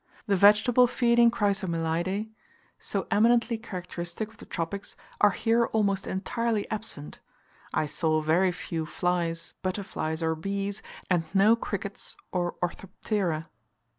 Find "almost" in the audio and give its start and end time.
5.67-6.07